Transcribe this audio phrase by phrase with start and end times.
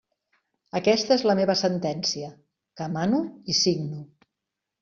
[0.79, 2.31] Aquesta és la meva sentència,
[2.81, 3.21] que mano
[3.55, 4.03] i signo.